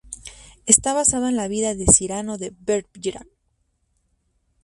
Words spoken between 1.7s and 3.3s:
de Cyrano de Bergerac.